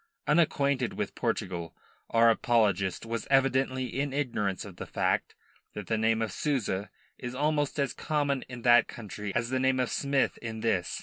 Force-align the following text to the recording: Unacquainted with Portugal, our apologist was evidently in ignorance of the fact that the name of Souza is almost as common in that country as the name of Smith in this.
Unacquainted 0.25 0.93
with 0.93 1.13
Portugal, 1.13 1.75
our 2.09 2.31
apologist 2.31 3.05
was 3.05 3.27
evidently 3.29 3.85
in 3.99 4.13
ignorance 4.13 4.65
of 4.65 4.77
the 4.77 4.87
fact 4.87 5.35
that 5.73 5.85
the 5.85 5.95
name 5.95 6.23
of 6.23 6.31
Souza 6.31 6.89
is 7.19 7.35
almost 7.35 7.77
as 7.77 7.93
common 7.93 8.41
in 8.49 8.63
that 8.63 8.87
country 8.87 9.31
as 9.35 9.51
the 9.51 9.59
name 9.59 9.79
of 9.79 9.91
Smith 9.91 10.39
in 10.39 10.61
this. 10.61 10.99